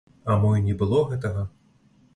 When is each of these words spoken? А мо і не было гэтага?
А 0.31 0.37
мо 0.45 0.51
і 0.59 0.63
не 0.69 0.73
было 0.81 1.05
гэтага? 1.13 1.47